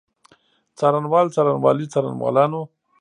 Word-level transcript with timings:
څارنوال، 0.79 1.27
څارنوالي، 1.35 1.85
څارنوالانو. 1.93 2.61